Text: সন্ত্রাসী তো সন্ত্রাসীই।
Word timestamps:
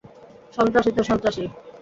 সন্ত্রাসী 0.53 0.91
তো 0.97 1.01
সন্ত্রাসীই। 1.09 1.49